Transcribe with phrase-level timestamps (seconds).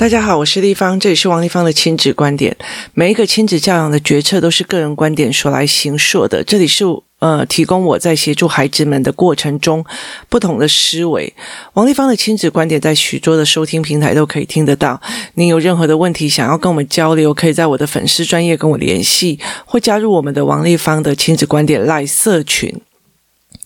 [0.00, 2.56] 大家好，我是丽芳，这里是王立芳的亲子观点。
[2.94, 6.42] 每一个亲子教养的决策都是个人观点所来形塑的。
[6.42, 6.86] 这里是
[7.18, 9.84] 呃，提供我在协助孩子们的过程中
[10.30, 11.30] 不同的思维。
[11.74, 14.98] 王丽芳的亲子观点在许多的收听平台都可以听得到。
[15.34, 22.74] 您有任何的问题想要跟我们交流，可以在我的粉丝专业跟我联系，或加入我们的王丽芳的亲子观点赖社群。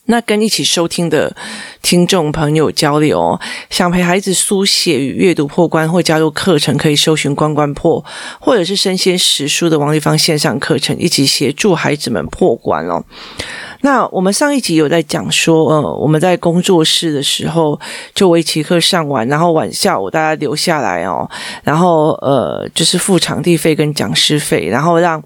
[0.07, 1.35] 那跟一起收听的
[1.81, 3.41] 听众朋友交流，
[3.71, 8.05] 想陪孩子书写与阅读破关，或加入课程，可以搜寻“关关破”
[8.39, 13.03] 或者是“生鲜时书”的王立芳线上课程，一起协助孩子们破关哦。
[13.81, 17.81] 那我们上一集有在讲说，呃，我们在工作室的时候，
[18.15, 21.29] 就围棋课上完，然后晚下午大家留下来哦，
[21.63, 25.23] 然后呃，就是付场地费跟讲师费，然后让。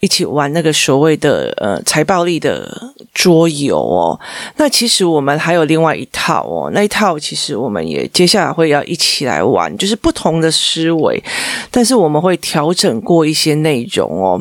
[0.00, 2.70] 一起玩那个所谓的呃财报力的
[3.14, 4.20] 桌游哦，
[4.56, 11.22] 那其实我们还有另外一套哦，那一套其实我们也接下来会要一起来玩，就是不同的思维，
[11.70, 14.38] 但是我们会调整过一些内容哦，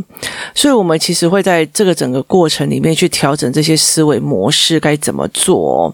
[0.54, 5.94] 所以我们其实会在这个整个过程里面去调整这些思维模式该怎么做哦。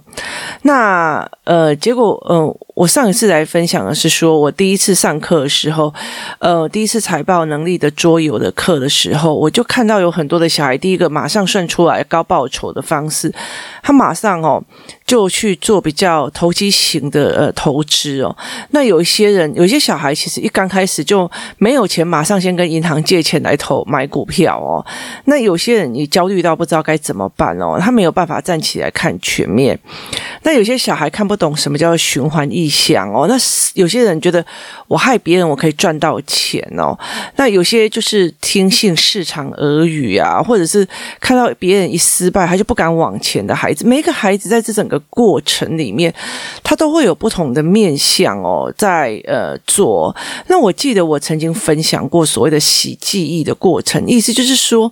[0.64, 2.58] 那呃，结果呃。
[2.74, 5.94] 我上一次来分享的是说，我第一次上课的时候，
[6.40, 13.34] 呃，第一次财报能力的桌游的课的时候，我就看到有很多的小孩，第一个马上算出来高报酬的方式，
[13.84, 14.64] 他马上哦。
[15.12, 18.34] 就去做比较投机型的呃投资哦。
[18.70, 24.80] 那有一些人，有些小孩其实一刚开始就没有钱，马上先跟银行借钱来投买股票哦。
[25.26, 29.78] 那有些人你焦虑到不知道该怎么办哦，他没有办法站起来看全面。
[30.44, 33.28] 那有些小孩看不懂什么叫循环意象哦。
[33.28, 33.36] 那
[33.74, 34.46] 有些人觉得
[34.88, 36.98] 我害别人，我可以赚到钱哦。
[37.36, 40.88] 那有些就是听信市场耳语啊，或者是
[41.20, 43.86] 看到别人一失败，他就不敢往前的孩子。
[43.86, 46.14] 每一个孩子在这整个过程里面，
[46.64, 50.16] 他都会有不同的面向哦，在呃做。
[50.48, 54.92] 那我记得我曾经分享过所谓的洗记忆的过程，意思就是说，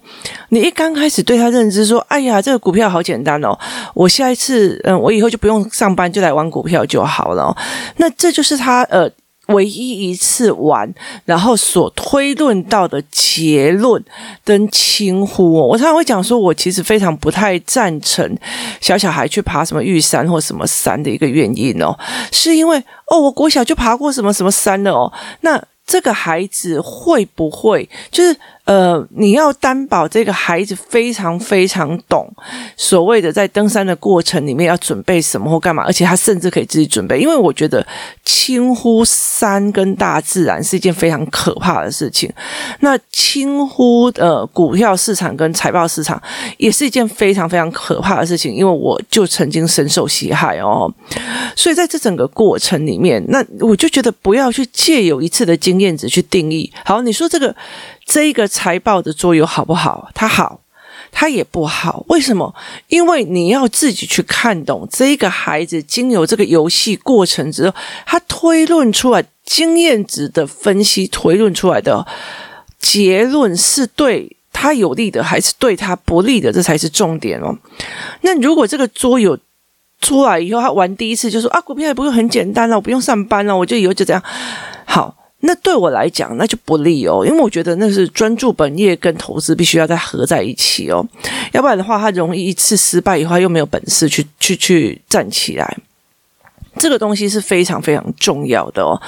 [0.50, 3.58] 你一刚开始对他认知说，哎呀，这个股票好简单哦，
[3.94, 7.56] 我下一次嗯，我以后就不用上班，就来玩股票就好了。
[7.98, 9.10] 那这就是他呃。
[9.50, 10.92] 唯一一次玩，
[11.26, 14.04] 然后所推论到的结论
[14.44, 18.38] 跟轻忽哦，我常常会讲说，我其实非常不太赞成
[18.82, 21.98] 小小孩去爬什么玉山或什么山的一个原因哦，
[22.32, 22.78] 是因为
[23.08, 25.12] 哦，我国小就爬过什么什么山了哦，
[25.42, 25.62] 那。
[25.92, 28.38] 这个孩子会不会就是
[28.70, 32.32] 呃，你要担保这个孩子非常非常懂
[32.78, 37.20] 所谓的在登山的过程里面要准备什么或干嘛，而且他甚至可以自己准备。
[37.20, 37.84] 因为我觉得
[38.24, 42.32] 轻忽山跟大自然是一件非常可怕的事情。
[42.82, 46.22] 那轻忽呃股票市场跟财报市场
[46.58, 50.94] 也是一件非常非常可怕的事情，因为我就曾经深受其害哦。
[51.58, 56.72] 所以在这整个过程里面，那我就觉得不要去借有一次的经验值去定义。
[56.86, 57.56] 好，你说这个
[58.10, 60.10] 这一个财报的桌游好不好？
[60.16, 60.62] 它好，
[61.12, 62.04] 它也不好。
[62.10, 62.56] 为什么？
[62.88, 67.76] 因为你要自己去看懂这个孩子经由这个游戏过程之后，
[68.08, 72.08] 他推论出来经验值的分析，推论出来的
[72.80, 76.52] 结论是对他有利的，还是对他不利的？
[76.52, 77.56] 这才是重点哦。
[78.22, 79.38] 那如果这个桌游，
[80.02, 84.24] 出来以后，他玩第一次就说啊，股票也不用很简单了，我不用上班了，我就以后就这样。
[84.86, 91.06] 好，那对我来讲那就不利哦，因为我觉得那是专注本业跟投资必须要再合在一起哦，
[91.54, 95.78] 要不然的话，他容易一次失败以后又没有本事去去去站起来。
[96.78, 99.02] 这个东西是非常非常重要的哦，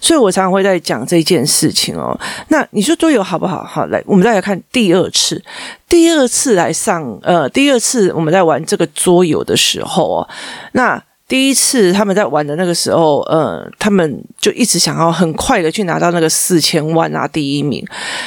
[0.00, 2.18] 所以我常常会在讲这件事情哦。
[2.48, 3.64] 那你说桌游好不好？
[3.64, 5.42] 好，来，我们再来看第二次，
[5.88, 10.28] 第二次来上，呃，第二次我们在玩这个桌游的时候哦，
[10.72, 11.02] 那。
[11.30, 17.86] 第一次他们在玩的那个时候，呃，他们就一直想要很快的去拿到那个四千万啊，第一名。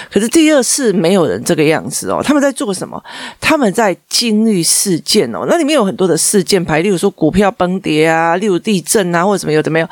[0.09, 3.03] 可是第二次没有人这个样子哦，他们在做什么？
[3.41, 9.89] 他们在经历事件哦，那里面有很多的事件牌，例如说股票崩跌啊，例如地震啊，或者什么有的没有。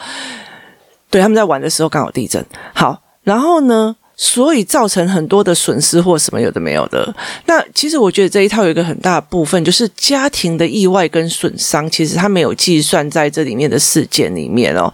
[1.09, 2.45] 对，他们在玩的时候刚好地震。
[2.73, 3.97] 好，然后呢？
[4.23, 7.11] 所以造成很多的损失或什么有的没有的。
[7.47, 14.93] 那其实我觉得这一套有一个很大的部分，就是家庭的意外跟损伤，其实他没有计算在这里面的事件里面哦。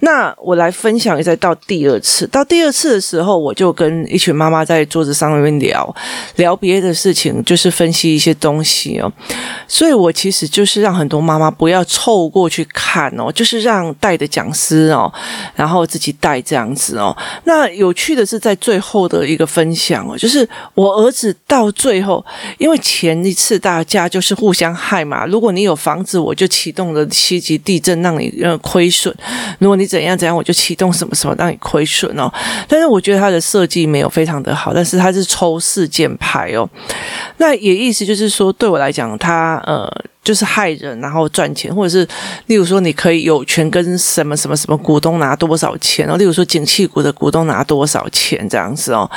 [0.00, 5.94] 那我来分享一下，到第二次，到第二次的时候，我就跟一群妈妈在桌子上面聊
[6.36, 9.12] 聊别的事情，就是分析一些东西哦。
[9.66, 15.12] 所以我其实就是让很多妈妈不要凑过去看哦，就是让带的讲师哦，
[15.54, 17.16] 然后自己带这样子哦。
[17.44, 22.24] 那有趣的是，在最后的一个分享哦，就是我儿子到最后，
[22.58, 25.24] 因为前一次大家就是互相害嘛。
[25.26, 29.12] 如果你有房子，我就启动了七级地震让你呃亏损；
[29.58, 32.32] 如果你怎样怎样，我就启动什么什么让你亏损哦。
[32.68, 36.68] 但是我觉得它的设计没有非常的好，但是它是抽事件牌哦。
[37.38, 39.90] 那也意思就是说，对我来讲，它呃
[40.24, 42.06] 就是害人，然后赚钱，或者是
[42.46, 49.08] 例如说，你可以有权跟什么什么什么股东拿多少钱哦，例如说景气股的股东拿多少钱这样子哦。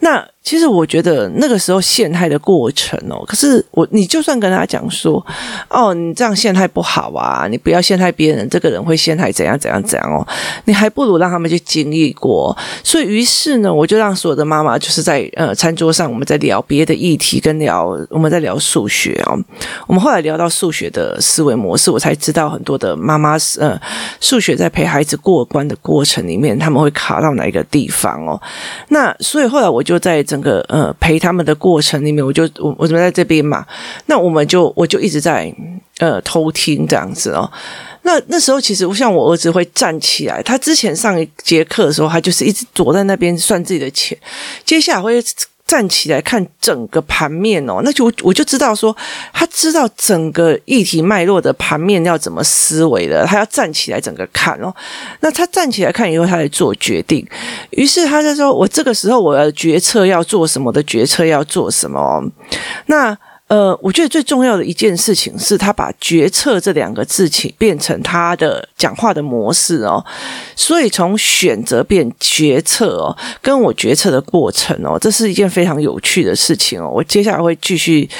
[0.00, 5.14] 那其实我觉得那个时候陷害的过程哦，可是我你就算跟他讲说，
[5.68, 10.24] 哦，你这样陷害不好啊，你不要陷害别人，这个人会陷害怎样怎样怎样哦，
[10.66, 12.56] 你还不如让他们去经历过。
[12.84, 19.36] 所以于是呢，我就让所有的妈妈就是在呃餐桌上，我们在聊别的议题，跟聊我们在聊数学哦。
[19.88, 23.76] 我们后来聊到数学的思维模式，我才知道很多的妈妈是呃
[24.20, 28.40] 数学在陪孩子过关的过程里面，他们会卡到哪一个地方哦。
[28.90, 30.35] 那所以后来我就在这。
[30.36, 33.64] 整个呃陪他们的过程里面，我就我我怎么在这边嘛？
[34.04, 35.50] 那我们就我就一直在
[35.98, 37.50] 呃偷听这样子哦。
[38.02, 44.16] 那那时候其实像我儿子会站起来，他之前上一节课的时候，他就是一直躲在那边算自己的钱，
[44.64, 45.24] 接下来会。
[45.66, 48.96] 站起来看整个盘面哦，那就我就知道说，
[49.32, 54.72] 他知道整个议题脉络的盘面要怎么思维的，他要站起来整个看哦。
[55.20, 57.26] 那他站起来看以后，他来做决定。
[57.70, 62.24] 于是他就说：“我这个时候我要决策要做什么的决策要做什么哦。”
[62.86, 63.18] 那。
[63.48, 70.04] 呃，我觉得最重要的一件事情是他把“决策”这两个字起变成他的讲话的模式哦，
[70.56, 76.90] 所以从选择变决策哦，跟我决策的过程哦，这是一件非常有趣的事情哦。
[76.92, 78.10] 我接下来会继续，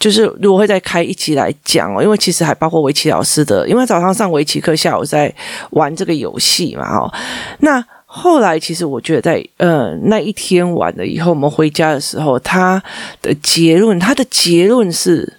[0.00, 5.32] 就是如果会再开一集来讲哦，因为其实还包括围棋老师的，因为早上上围棋课，下午在
[5.70, 7.12] 玩这个游戏嘛哦，
[7.60, 7.84] 那。
[8.14, 12.82] 后来，其实我觉得在，呃那一天完了以后，我们回家的时候，他
[13.22, 15.38] 的结论，他的结论是，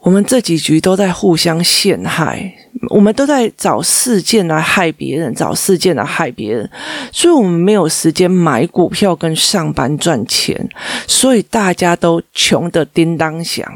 [0.00, 2.52] 我们这几局都在互相陷害，
[2.90, 6.68] 我们都在找事件来害别人，找事件来害别人，
[7.10, 10.68] 所以我们没有时间买股票跟上班赚钱，
[11.06, 13.66] 所以大家都穷得叮当响。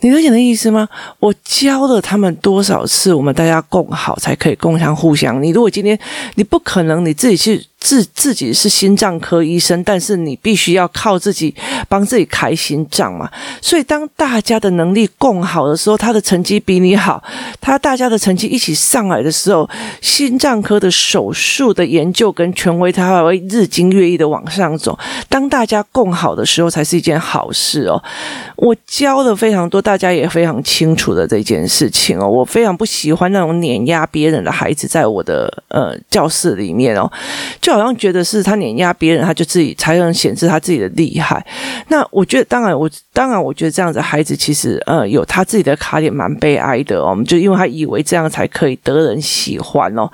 [0.00, 0.88] 你理解的意思吗？
[1.18, 5.42] 我教了他们多少次，我们大家共好才可以共享互相。
[5.42, 5.98] 你如果今天
[6.36, 7.64] 你不可能你自己去。
[7.80, 11.54] 自自己是心脏科医生，但是你必须要靠自己
[11.88, 13.30] 帮自己开心脏嘛。
[13.62, 17.22] 所以当大家的能力共好的时候，他的成绩比你好，
[17.60, 19.68] 他大家的成绩一起上来的时候，
[20.00, 24.98] 心脏科的手术的研究跟权威，他还会日积月异的往上走。
[25.28, 28.02] 当大家共好的时候，才是一件好事哦。
[28.56, 32.28] 我教了非常多，大家也非常清楚的这件事情哦。
[32.28, 37.10] 我非常不喜欢那种碾压别人的孩子在我的呃教室里面哦。
[37.68, 41.44] 就好像觉得是他碾压别人，他就自己才能显示他自己的厉害。
[41.88, 47.10] 那我觉得，当然我当然我觉得这样子孩子其实呃有他自己的卡点，蛮悲哀的哦。
[47.10, 50.10] 我们就因为他以为这样才可以得人喜欢哦。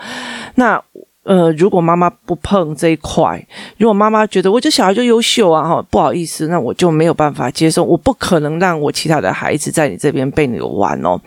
[0.56, 0.82] 那。
[1.24, 3.44] 呃，如果妈妈不碰这一块，
[3.78, 11.18] 如果妈妈觉得我这小孩就优秀啊，哈，不好意思，那我就没有办法接受，我不可能让我其他的孩子在你这边被你玩哦，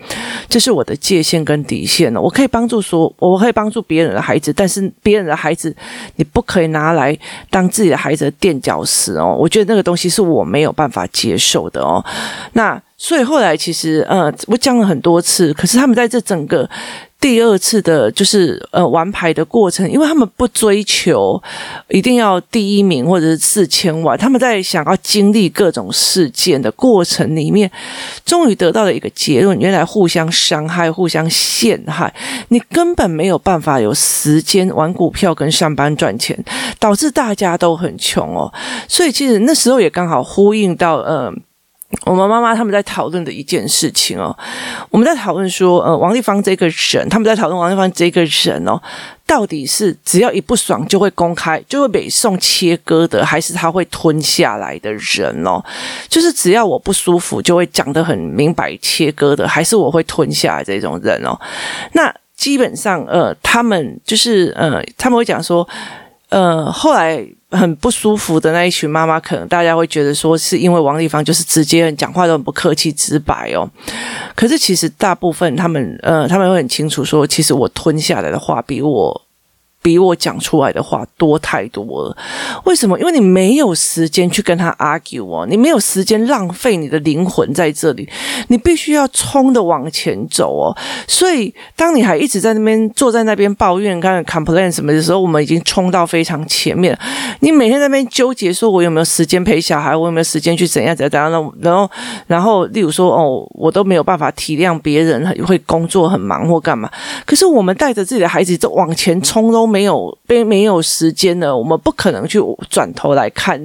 [0.48, 2.20] 这是我的界限跟底线哦。
[2.20, 5.74] 我可以帮助说，我可以帮助别人的孩子，但是别人的孩子
[6.14, 7.16] 你不可以拿来
[7.50, 9.36] 当自己的孩子的垫脚石哦。
[9.38, 12.04] 我觉得那个东西是我没有办法接受的哦。
[12.52, 16.68] 那所以后来其实，呃，我讲了很多次，可是他们在这整个。
[17.20, 21.42] 第二次的，就是呃玩牌的过程，因为他们不追求
[21.88, 27.68] 一定要第一名或者是四千万，他们在想要经历各种事件的过程里面，
[28.24, 32.14] 终于得到了一个结论：原来互相伤害、互相陷害，
[32.50, 36.38] 你根本没有办法有时间玩股票跟上班赚钱，
[36.78, 38.54] 导致大家都很穷哦。
[38.86, 41.32] 所以其实那时候也刚好呼应到呃。
[42.04, 44.36] 我们妈妈他们在讨论的一件事情哦，
[44.90, 48.78] 我们在讨论说，呃，王立芳这个人，他们在讨论王立芳这个人哦，
[49.26, 55.64] 到底是只要一不爽就会公开，就会被送切割的，还是他会吞下来的人哦？
[56.08, 61.38] 就是只要我不舒服就会讲得很明白切割的，还是我会吞下来这种人哦？
[61.92, 65.66] 那基本上，呃，他们就是呃，他们会讲说，
[66.28, 67.26] 呃，后来。
[67.50, 73.68] 很不舒服的那一群妈妈，可能大家会觉得说，是因为王丽芳就是直接讲话都很不客气、直白哦。
[74.34, 79.22] 可是其实大部分他们，呃，他们会很清楚说，其实我吞下来的话比我
[79.80, 82.16] 比我讲出来的话多太多了。
[82.64, 82.98] 为什么？
[82.98, 88.08] 因为你没有时间去跟他 argue 哦，你没有时间浪费你的灵魂在这里，
[88.48, 90.76] 你必须要冲的往前走哦。
[91.06, 96.98] 所以，当你还一直在那边坐在那边抱怨、刚才 complain 什么的时候，我们已经冲到非常前面。
[97.40, 101.90] 你每天在那边纠结，说我有没有时间陪小孩，我有没有时间去怎样怎样怎样，然后，
[102.26, 106.90] 然后，例如说，哦，我都没有办法体谅别人会工作很忙或干嘛。
[107.24, 109.67] 可是我们带着自己的孩子就往前冲都。
[109.68, 113.60] 没有被没有时间了，我们不可能去转头来看，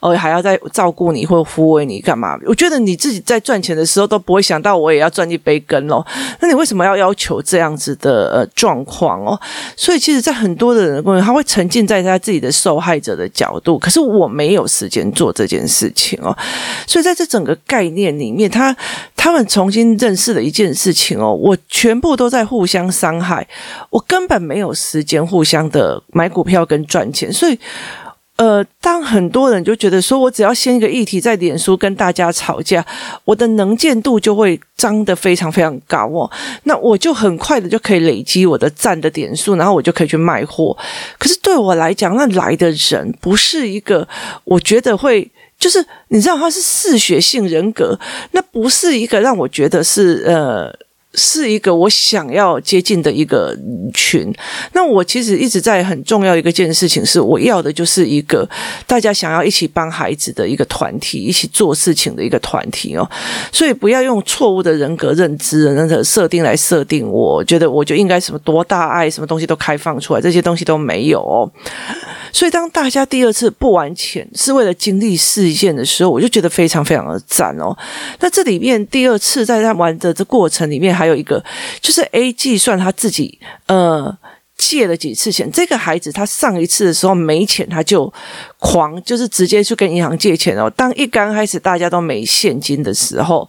[0.00, 2.38] 哦，还要再照顾你或抚慰你干嘛？
[2.46, 6.04] 我觉得你自己在赚钱的时候都不会想到我也要赚一杯羹哦。
[6.40, 9.38] 那你为什么要要求这样子的呃状况哦？
[9.76, 16.36] 所以其实，在很多的人他会沉浸在他自己的受害者的角度，可是我没有时间做这件事情哦。
[16.86, 18.76] 所以在这整个概念里面，他
[19.22, 23.46] 他们重新认识了一件事情哦，我全部都在互相伤害，
[23.90, 25.44] 我根本没有时间互。
[25.50, 27.58] 相的买股票跟赚钱，所以，
[28.36, 32.86] 呃，当很多人就觉得说，我只要先一个议题在脸书跟大家吵架，
[33.24, 36.30] 我的能见度就会涨得非常非常高哦，
[36.62, 40.76] 那我就很快的就可以累积我的赞的点数，然后我就可以去卖货。
[41.18, 44.06] 可是对我来讲，那来的人不是一个，
[44.44, 45.28] 我觉得会
[45.60, 47.96] 就是你知道他是嗜血性人格，
[48.32, 50.74] 那不是一个让我觉得是呃。
[51.14, 53.52] 是一个我想要接近的一个
[53.92, 54.32] 群。
[54.74, 58.48] 那我其实一直在很重要一个件事情，是我要的就是一个
[58.86, 63.10] 大家想要一起帮孩子的一个团体，一起做事情的一个团体哦。
[63.50, 71.50] 所以不要用错误的人格认知的那个设定来设定我，我觉得我就应该什么多大爱，什么东西都开放出来，这些东西都没有哦。
[72.32, 77.76] 所以，当大家第二次不玩钱是为了经历事件的时候，我就觉得非常非常的赞哦。
[78.20, 81.42] 那这里面第二次在他玩的这过程里面，还有一个
[81.80, 84.16] 就是 A 计算他自己呃
[84.56, 85.50] 借了几次钱。
[85.50, 88.12] 这个孩子他上一次的时候没钱，他就
[88.58, 90.70] 狂就是直接去跟银行借钱哦。
[90.70, 93.48] 当一刚开始大家都没现金的时候，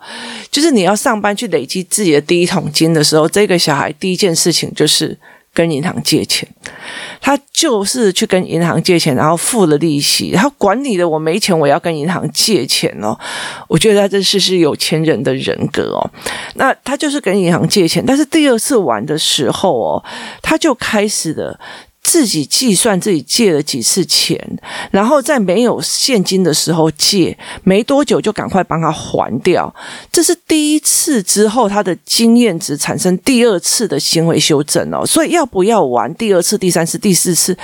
[0.49, 5.17] 就是你要上班去累积自己的第一桶金的时候，这个小孩第一件事情就是。
[5.53, 6.47] 跟银行借钱，
[7.19, 13.17] 他就是去跟银行借钱，然后付了利息，他管理的，我没钱，我要跟银行借钱哦。
[13.67, 16.09] 我觉得他这是是有钱人的人格哦。
[16.55, 20.03] 那他就是跟银行借钱，但是第二次玩的时候哦，
[20.41, 21.59] 他就开始了。
[22.03, 24.39] 自己计算自己借了几次钱，
[24.89, 29.73] 然后在没有现金的时候借，没多久就赶快帮他还掉。
[30.11, 35.05] 这是第一次之后，他的经验值产生第二次的行为修正哦。
[35.05, 37.55] 所以要不要玩第二次、第三次、第四次，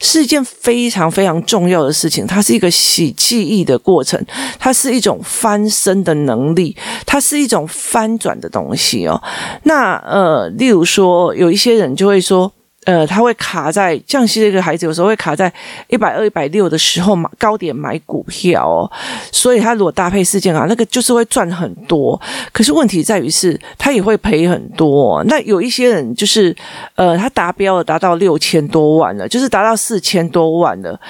[0.00, 2.26] 是一件非常非常重要的事情。
[2.26, 4.22] 它是一个洗记忆的过程，
[4.58, 6.76] 它是一种翻身的能力，
[7.06, 9.22] 它是一种翻转的东西哦。
[9.62, 12.52] 那呃，例如说，有一些人就会说。
[12.86, 15.52] 呃，他会卡在降息这个孩子，有时候会卡在
[15.88, 18.90] 一百二、一百六的时候买高点买股票哦，
[19.32, 22.18] 所以他如果搭配事件啊，那个就是会赚很多。
[22.52, 25.22] 可是问题在于是，他也会赔很多。
[25.24, 26.54] 那有一些人就是，
[26.94, 31.00] 呃，他达标了，达到六千多万了，就是达到四千多万了，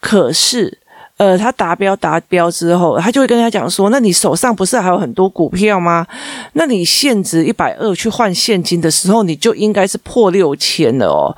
[0.00, 0.78] 可是。
[1.18, 6.06] 呃，他达标达标之后，他就会跟他讲说：“那你手上不是还有很多股票吗？
[6.52, 11.34] 那你现值一百二去换现金的时候，你就应该是破六千了哦。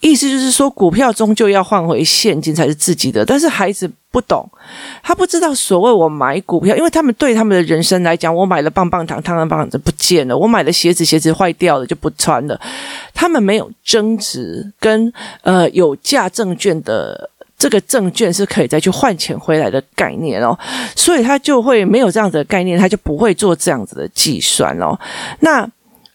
[0.00, 3.24] 意思就是说，股票终究要换回现金才是自己的。
[3.24, 4.46] 但是孩子不懂，
[5.02, 12.60] 他不知道所谓我买股票，因为他们对他们的人生来讲，我买了棒棒糖，棒棒糖就不见了；我买了鞋子，鞋子坏掉了就不穿了。
[13.14, 20.58] 他们没有增值跟呃有价证券的。”这个证券是可以再去换钱回来的概念哦，
[20.94, 24.98] 所以他就会没有这样子的概念，他就不会做这样子的计算哦。
[25.40, 25.66] 那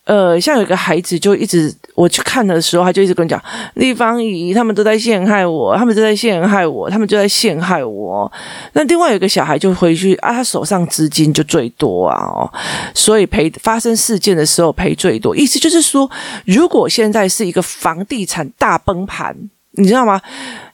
[0.06, 3.40] 呃，像有一个孩子就一直我去看的时候，他就一直跟我讲，
[3.76, 8.32] 立方姨他们都在陷害我，他们都在陷害我，他们就在陷害我。
[8.74, 12.52] 那另外有一个小孩就回去啊，他手上资金就最多啊哦，
[12.96, 15.36] 所以赔发生事件的时候赔最多。
[15.36, 16.10] 意思就是说，
[16.46, 19.36] 如果现在是一个房地产大崩盘。
[19.74, 20.22] 你知道吗？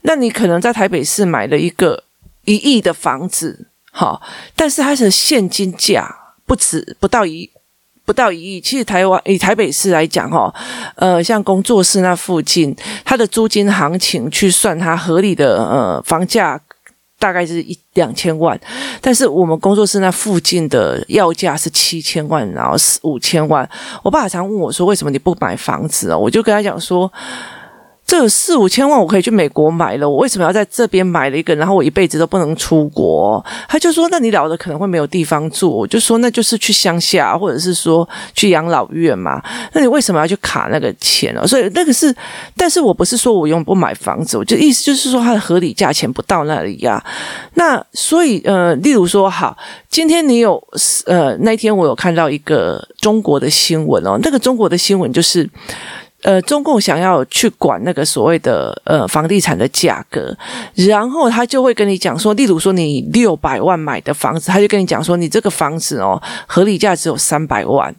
[0.02, 2.02] 那你可能在台北市买了一个
[2.46, 4.22] 一亿的房子，好，
[4.56, 7.50] 但是它的现金价不止不到一
[8.06, 8.62] 不到一亿。
[8.62, 10.54] 其实台湾以台北市来讲，哈，
[10.96, 16.60] 呃，像工作室那附近，它的租金行情去算它合理的呃房价，
[17.20, 18.60] 大概是一两千万。
[19.02, 23.70] 但是我们工作室那附近的要价是七千万，然后是五千万。
[24.04, 27.12] 我爸常问我说：“为什么你不买房子？”哦，我就跟他讲说。
[28.06, 31.56] 这四五千万我可以去美国买了，我为什么要在这边买了一个？
[31.56, 33.44] 然后我一辈子都不能出国？
[33.68, 39.42] 他就说：“那你老了可能会没有地方住。”我就说：“那就是去乡下，或者是说去养老院嘛。”
[39.74, 41.48] 那你为什么要去卡那个钱呢？
[41.48, 42.16] 所以那个是，
[42.56, 47.04] 但是我不是说我永不买房子，我就意思就是说它的合理价钱不到那里呀。
[47.56, 49.58] 那所以呃，例如说，好，
[49.90, 50.62] 今天你有
[51.08, 55.50] 呃，那天我有看到一个中国的新闻哦，那个中国的新闻就是。
[56.26, 60.36] 呃，中共想要去管那个所谓的呃房地产的价格，
[60.74, 67.94] 然后他就会跟你讲说，例如说你六百万买的房子，他就跟你讲说，你这个房子哦，合理价只有三百万，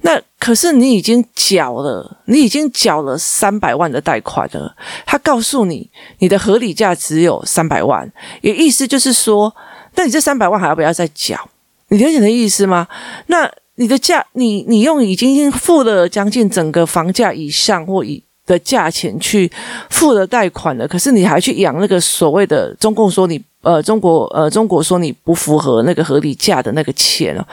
[0.00, 5.90] 那可是你已经缴了，你已经缴了三百万的贷款了，他告诉你
[6.20, 9.54] 你的合理价只有三百万，也意思就是说，
[9.96, 11.50] 那你这三百万还要不要再缴？
[11.88, 12.88] 你了解的意思吗？
[13.26, 13.50] 那。
[13.82, 19.50] 你的价，你你用已经付了将近整个房价以上或以的价钱去
[19.90, 27.44] 付了贷款了，可是你还去养那个所谓的中共说你呃中国呃中国说你不符合那个合理价的那个钱哦，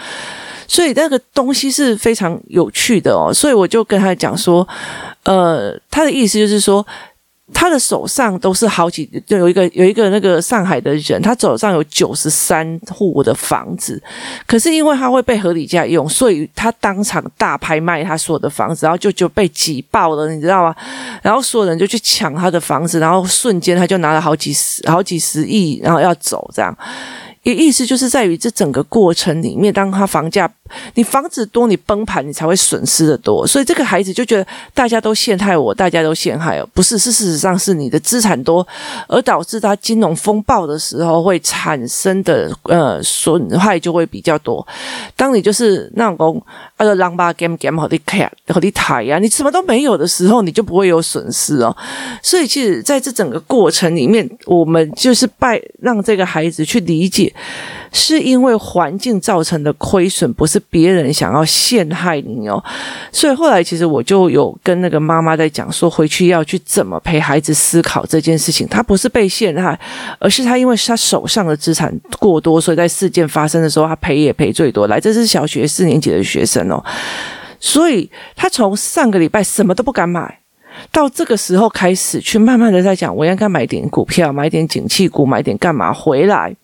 [0.67, 4.67] 所以那个东西是非常有趣的哦，所以我就跟他讲说，
[5.23, 6.85] 呃，他的意思就是说。
[7.53, 14.01] 他的手上都是好几，就有一个有一个那个上海的人，他手上有九十三户的房子，
[14.47, 20.75] 可是因为他会被合理价用，所以他当场大拍卖他所有的房子，然后就就被挤爆了，你知道吗？
[21.21, 26.75] 然后所有人就去抢他的房子，然后瞬间他就拿了好几十好几十亿，然后要走这样。
[27.43, 30.51] 也意思就是在于这整个过程里面，当他房价，
[30.95, 33.47] 你房子多，你崩盘，你才会损失的多。
[33.47, 38.67] 所以这个孩子就觉得大家都陷害我，大家都陷害我，不是，是事实上是你的资产多，
[39.07, 44.65] 而导致他金融风暴的时候会产生的呃损害就会比较多。
[45.15, 46.43] 当你就是那种
[46.75, 51.75] 呃狼吧 game game 好的卡好的台呀，你什么都没有的时候，你就不会有损失哦。
[52.21, 57.28] 所以其实在这整个过程里面，我们就是拜让这个孩子去理解。
[57.91, 62.63] 是因为环境造成的亏损，不是别人想要陷害你哦。
[63.11, 68.67] 所以后来其实我就有跟那个妈妈在讲说，回去要去怎么陪孩子思考这件事情。
[68.67, 69.79] 他不是被陷害，
[70.19, 74.87] 而是他因为他手上的资产过多，所以在事件发生的时候，他赔也赔最多。
[74.87, 76.83] 来，这是小学四年级的学生哦，
[77.59, 80.39] 所以他从上个礼拜什么都不敢买。
[80.91, 86.55] 到这个时候开始去慢慢的在讲，我应该买点股票，买点景气股，买点干嘛回来。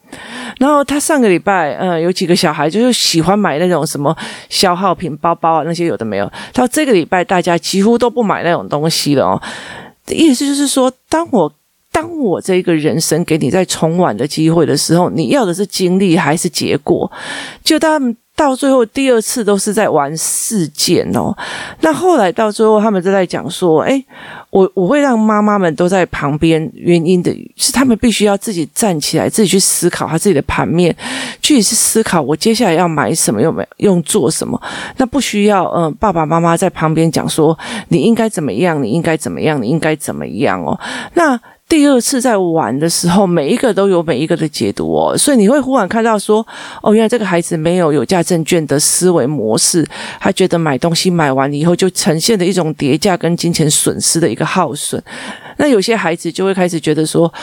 [0.60, 4.16] 然后他上个礼拜，嗯，有几个小孩就是喜欢买那种什么
[4.50, 6.32] 消耗品包包啊，那些有的没有。
[6.54, 9.42] 到这个礼拜，大家几乎都不买那种东西了哦。
[10.08, 11.52] 意思就是说，当我
[11.92, 17.12] 当我这个人生给你再重玩的机会的时候，你要的是经历还是结果？
[17.64, 18.16] 就当。
[18.36, 21.34] 到最后第二次都是在玩事件哦，
[21.80, 24.06] 那后来到最后他们都在讲说，诶，
[24.50, 30.94] 我我会让妈妈们都在旁边，原因的是他们必须要自己站起来，自己去思考他自己的盘面，
[31.42, 34.62] 具体是思考我接下来要买什么，用没用做什么，
[34.98, 40.78] 那不需要嗯爸爸妈妈在旁边讲说你应该怎么样，你应该怎么样，你应该怎么样哦，
[41.14, 41.40] 那。
[41.68, 46.46] 第二次在玩的时候，每一个都有每一个的解读哦，所以你会忽然看到说，
[46.82, 49.86] 哦，原来这个孩子没有有价证券的思维模式，
[50.20, 55.02] 他觉得买东西买完以后就呈现的一种叠价跟金钱损失的一个耗损，
[55.58, 57.34] 那有些孩子就会开始觉得说，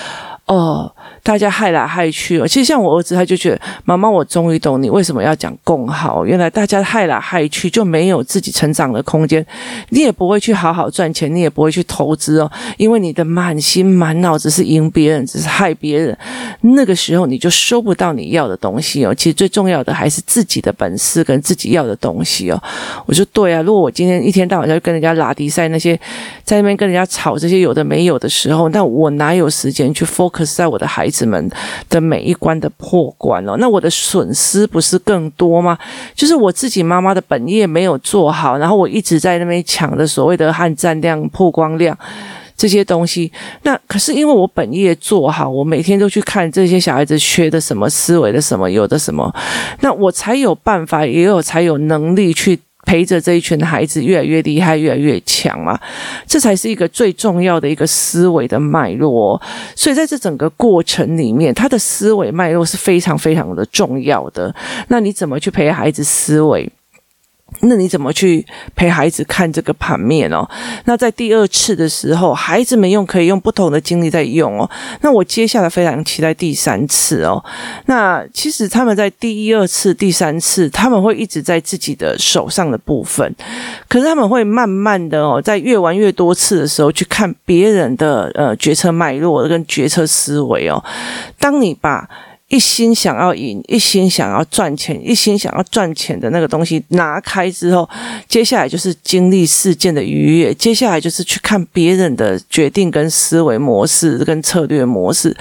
[0.47, 0.93] 哦。
[1.23, 6.27] 大家害来害去哦，其实像我儿子，他就觉得妈妈，我终于懂你为什么要讲共好。
[6.27, 9.47] 原来大家害来害去就没有自己成长的空间，
[9.91, 16.19] 你也不会去好好赚钱，你也不会去投资哦，因为你的满心满脑子是赢别人，只是害别人。
[16.63, 19.15] 那个时候你就收不到你要的东西哦。
[19.15, 22.61] 其实最重要的还是自己的本事跟自己要的东西哦。
[23.07, 25.95] 我说对啊，如果我今天一天到晚就跟人家拉迪赛那些，
[26.43, 31.12] 在那边跟人家吵这些有的没有的时候，那我哪有时间去 focus 在我的孩子？
[31.12, 31.48] 子们
[31.88, 35.79] 的每一关的破关哦，那我的损失不是更多吗？
[36.14, 41.96] 就是我自己妈妈的本业没有做好，然后我一直在那边抢的所谓的撼战量、曝光量
[42.57, 43.31] 这些东西。
[43.64, 49.33] 那可是因为我本业做好，我每天都去看这些小孩子学的什么思维的什么，有的什么，
[49.81, 52.59] 那我才有办法，也有才有能力去。
[52.85, 55.79] 陪着这一群孩子越来越厉害，越来越强嘛，
[56.27, 59.40] 这才是一个最重要的一个思维的脉络。
[59.75, 64.55] 所以在这整个过程里面，他的思维脉络是非常非常的重要的。
[64.88, 66.71] 那你怎么去陪孩子思维？
[67.61, 70.49] 那你怎么去陪孩子看这个盘面哦？
[70.85, 74.69] 那在第二次的时候，孩子们用可以用不同的经历在用哦。
[75.03, 77.45] 那我接下来非常期待第三次哦。
[77.87, 83.35] 那其实他们在第一二次、第三次，他们会一直在自己的手上的部分，
[83.88, 90.83] 可是他们会慢慢的哦，在越玩越多次的时候，去看别人的呃决策脉络跟决策思维哦。
[91.38, 92.09] 当你把
[92.53, 97.88] 一心想要赢，一心想要赚钱，一心想要赚钱的那个东西拿开之后，
[98.29, 105.35] 接下来就是经历事件的愉悦，接下来就是去看别人的决定跟思维模式跟策略模式。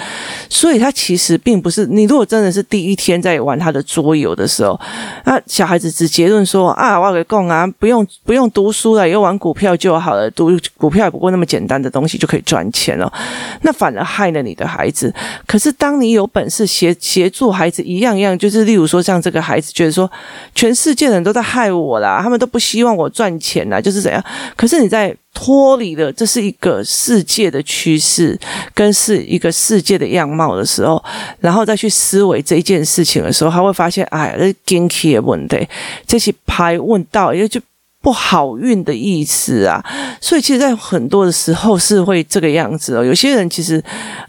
[0.50, 2.04] 所以，他其实并不是你。
[2.04, 4.80] 如果真的是第一天在玩他的桌游的时候，
[5.26, 13.12] 那小孩子只结论说啊，我给供啊，不用不用读书了，以后玩股票就好了，读股票也不过那么简单的东西就可以赚钱了，
[13.64, 15.14] 那反而害了你的孩子。
[15.46, 16.96] 可是，当你有本事学。
[17.02, 20.10] 协助孩子一样一样，就是例如说，像这个孩子觉得说，
[20.56, 24.24] 全世界的人都在害我啦，他们都不希望我赚钱啦，就是怎样？
[24.56, 28.40] 可是你在脱离了这是一个世界的趋势，
[28.74, 31.04] 跟是一个世界的样貌的时候，
[31.40, 35.68] 然后再去思维这一件事情的时候，他会发现，哎呀，这是运气的问题，
[36.06, 37.60] 这些牌问到，也就。
[38.02, 39.80] 不好运的意思啊，
[40.20, 43.06] 所以其实，在很多的时候是会这个样子哦。
[43.06, 43.82] 有些人其实，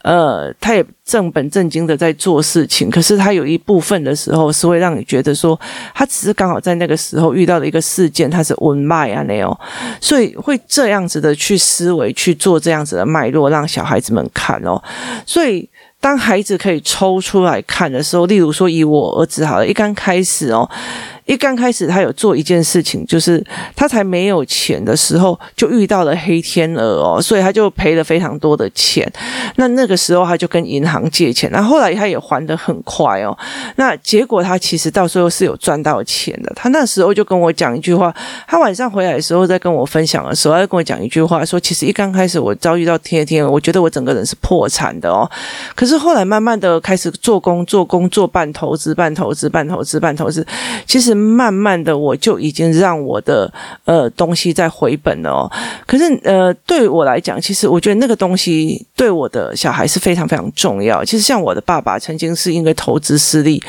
[0.02, 5.58] 呃，他也正本正经的在做事情，可是他有一部分的时候是会让你觉得说，
[5.94, 9.58] 他只是刚好在那个时候遇到的一个事件，他是温脉啊那样，
[10.00, 14.82] 所以会这样子的去思维去做这样子的脉络，让小孩子们看哦。
[15.24, 15.66] 所以，
[15.98, 20.68] 当孩子可以抽出来看的时候，例如说以我儿子好了，一刚开始哦。
[21.26, 23.42] 一刚开始，他有做一件事情，就是
[23.76, 29.10] 他才没有钱的时候，就遇到了黑天鹅哦，所以他就赔了非常多的钱。
[29.54, 33.36] 那那个时候，他就跟银行借钱，那后来他也还得很快哦。
[33.76, 36.52] 那结果他其实到时候是有赚到钱的。
[36.56, 38.12] 他那时候就跟我讲一句话，
[38.48, 45.30] 他晚上回来的时候在跟我分享的时候，他就跟我讲一句话，说其实一刚开始我遭遇到黑天鹅，我觉得我整个人是破产的哦。
[45.76, 50.44] 可是后来慢慢的开始做工，做工做半投资，半投资，半投资，半投资，
[50.84, 51.11] 其实。
[51.14, 53.52] 慢慢的，我就已经让我的
[53.84, 55.50] 呃东西在回本了。
[55.86, 61.04] 可是呃，对我来讲，其实我觉得那个东西对我的小孩是非常非常重要。
[61.04, 63.62] 其实像我的爸爸曾经是因为投资失利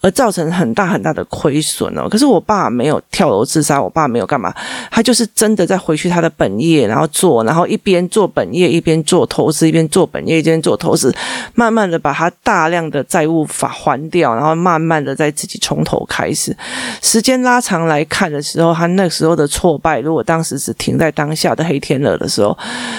[0.00, 2.08] 而造成很大很大的亏损哦。
[2.08, 4.54] 可是我爸没有跳楼自杀，我爸没有干嘛，
[4.90, 11.14] 他就是真的在回去他的本业，然后做，然后一边做本业一边做投资，一边做本业一边做投资，
[11.54, 16.56] 慢慢的把他大量的债务法还掉，然后慢慢的再自己从头开始。
[17.02, 22.56] 时间拉长来看的时候，他那时候的挫败，如果当时只停在当下的黑天鹅的时候，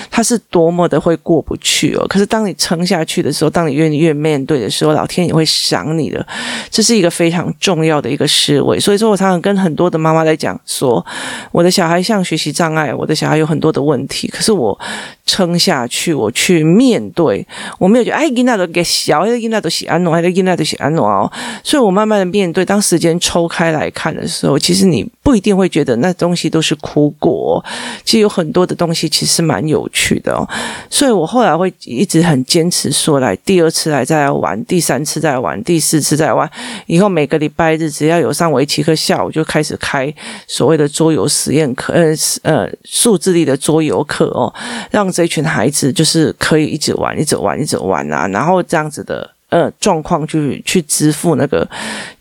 [0.09, 2.05] 他是多么的会过不去哦。
[2.07, 6.25] 可是当你撑下去的时候，当你愿意越面对的时候，老天也会赏你的。
[6.69, 8.79] 这是一个非常重要的一个思维。
[8.79, 11.05] 所以说我常常跟很多的妈妈在讲说，
[11.51, 14.77] 我的小孩像学习障碍，我的小孩有很多的问题，可是我
[15.25, 17.45] 撑下去，我去面对，
[17.79, 21.31] 我没有觉得哎，囡仔都给小，哎，囡仔都是安诺，哎，囡仔都是安诺哦。
[21.63, 23.76] 所以我慢慢的面对，当时间抽开来。
[23.77, 27.63] 来看的时候，其实你不一定会觉得那东西都是苦果，
[28.03, 30.47] 其实有很多的东西其实蛮有趣的哦。
[30.89, 36.49] 所以我后来会一直很坚持说，来第二次来再来玩，第三次再玩，第四次再玩。
[36.87, 40.13] 以后每个礼拜日只要有上围棋课，下午就开始开
[40.47, 44.53] 所谓的桌游实验课，呃呃，数字力的桌游课哦，
[44.91, 49.36] 让这群孩子就是可以一直玩，一直玩，一直玩啊，然后这样子的。
[49.49, 51.65] 呃，状况去去支付那个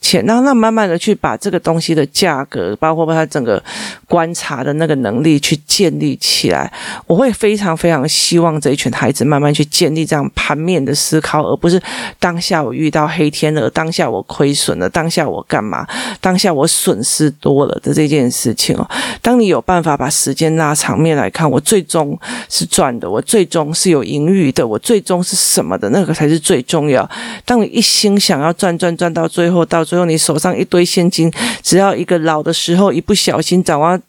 [0.00, 3.60] 钱，然后那慢慢的去把这个东西的价格，包括把它整个
[4.06, 6.72] 观察的那个能力去建立起来。
[7.04, 11.82] 我会非常非常希望这一群孩子慢慢去建立这样盘面的思考，而不是
[12.20, 15.84] 当下我遇到黑天鹅，当下我亏损了，当下我干嘛，
[16.20, 18.88] 当下我损失多了的这件事情哦。
[19.20, 22.16] 当你有办法把时间拉长面来看，我最终
[22.48, 27.04] 是赚的，我最终是有盈余的，我最终是什么的，那个才是最重要。
[27.44, 34.02] 当你一心想要赚赚赚到最后，到最后你手上一堆现金，只要一个老的时候，一不小心早上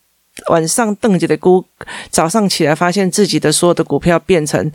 [0.49, 1.65] 晚上瞪着的孤，
[2.09, 4.71] 早上起来发现自己的所有的股票变成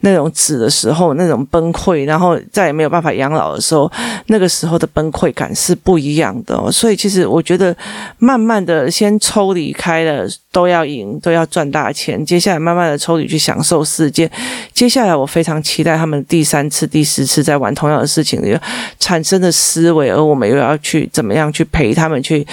[0.00, 3.90] 那种纸的时候，那种崩溃，然后再也没有办法养老的时候，
[4.26, 6.70] 那个时候的崩溃感是不一样的。
[6.72, 7.76] 所以其实我觉得，
[8.18, 10.28] 慢慢的先抽离开了。
[10.52, 12.26] 都要赢，都要赚大钱。
[12.26, 14.28] 接下来慢慢的抽离去享受世界。
[14.72, 18.42] 接下来我非常期待他们第三次、第四次在玩同样的事情，
[18.98, 22.44] 产生的思维，而我们又要去怎么样去陪他们去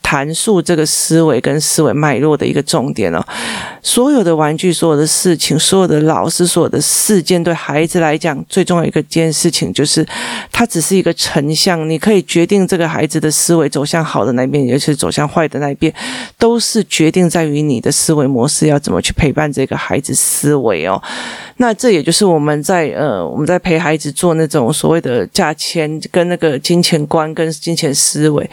[0.00, 3.22] 谈述这个思维跟思维脉络的一个重点哦。
[3.82, 10.06] 所有的玩具、所有的事情、所有的老师、所有的事件，对孩子来讲，最重要一个件事情就是，
[10.50, 11.88] 它只是一个成像。
[11.88, 15.92] 你可以决定这个孩子的思维走向好的那一边，也就是走向坏的那一边，
[16.38, 21.00] 都是决定在于你的思维模式要怎么去陪伴这个孩子思维哦。
[21.58, 28.48] 那这也就是我们在呃，我们在陪孩子做那种所谓的价钱跟那个金钱观跟金钱思维，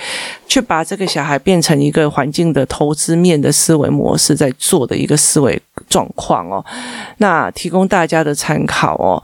[0.47, 6.63] 去把这个小孩变成一个环境的投资面的思维模式在做的一个思维状况哦。
[7.17, 9.21] 那提供大家的参考哦。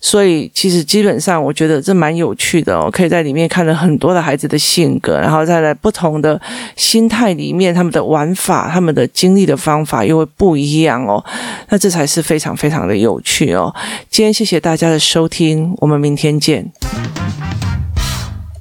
[0.00, 6.38] 所以其实基本上我觉得这蛮有趣的哦，可以在里面看到很多的孩子的性格，然后再来不同的
[6.76, 11.24] 心态里面，他们的玩法、他们的经历的方法又会不一样哦。
[11.70, 13.74] 那这才是非常非常的有趣哦。
[14.10, 16.70] 今天谢谢大家的收听，我们明天见。